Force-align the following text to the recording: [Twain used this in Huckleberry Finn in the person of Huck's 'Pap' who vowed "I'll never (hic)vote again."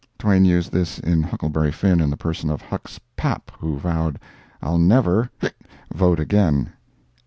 [Twain 0.17 0.45
used 0.45 0.71
this 0.71 0.97
in 0.97 1.21
Huckleberry 1.21 1.71
Finn 1.71 2.01
in 2.01 2.09
the 2.09 2.17
person 2.17 2.49
of 2.49 2.59
Huck's 2.59 2.99
'Pap' 3.15 3.51
who 3.59 3.77
vowed 3.77 4.17
"I'll 4.59 4.79
never 4.79 5.29
(hic)vote 5.39 6.17
again." 6.17 6.71